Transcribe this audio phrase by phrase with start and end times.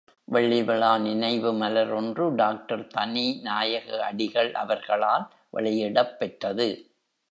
[0.27, 5.25] வெள்ளிவிழா நினைவு மலர் ஒன்று டாக்டர் தனிநாயக அடிகள் அவர்களால்
[5.51, 6.69] வெளியிடப்பெற்றது.